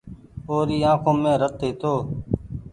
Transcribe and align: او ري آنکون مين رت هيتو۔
او 0.49 0.55
ري 0.67 0.77
آنکون 0.91 1.15
مين 1.23 1.35
رت 1.41 1.57
هيتو۔ 1.65 1.93